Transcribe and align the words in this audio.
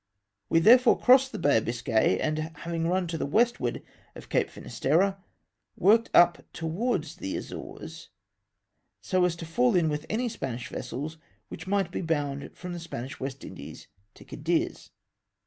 We 0.49 0.57
therefore 0.59 0.97
crossed 0.99 1.31
the 1.31 1.37
Bay 1.37 1.57
of 1.57 1.65
Biscay, 1.65 2.19
and 2.19 2.39
having 2.55 2.87
run 2.87 3.05
to 3.05 3.19
the 3.19 3.25
westward 3.27 3.83
of 4.15 4.29
Cape 4.29 4.49
Finisterre, 4.49 5.19
ivorked 5.79 6.07
up 6.11 6.43
towards 6.53 7.17
the 7.17 7.37
Azores, 7.37 8.09
so 9.03 9.25
as 9.25 9.35
to 9.35 9.45
fall 9.45 9.75
in 9.75 9.89
with 9.89 10.07
any 10.09 10.27
vessels 10.27 11.19
which 11.49 11.67
might 11.67 11.91
be 11.91 12.01
bound 12.01 12.49
from 12.57 12.73
the 12.73 12.79
Spanish 12.79 13.19
West 13.19 13.45
Indies 13.45 13.85
to 14.15 14.25
Cadiz. 14.25 14.89